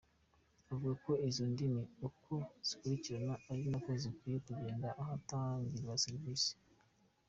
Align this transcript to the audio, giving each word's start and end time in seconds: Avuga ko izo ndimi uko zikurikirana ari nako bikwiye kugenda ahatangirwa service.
Avuga 0.71 0.93
ko 1.05 1.11
izo 1.27 1.43
ndimi 1.51 1.83
uko 2.07 2.33
zikurikirana 2.67 3.33
ari 3.49 3.63
nako 3.71 3.89
bikwiye 4.01 4.37
kugenda 4.47 4.87
ahatangirwa 5.01 5.93
service. 6.05 6.49